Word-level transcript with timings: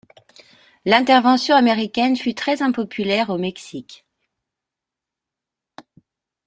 L'intervention 0.83 1.53
américaine 1.55 2.17
fut 2.17 2.33
très 2.33 2.63
impopulaire 2.63 3.29
au 3.29 3.37
Mexique. 3.37 4.03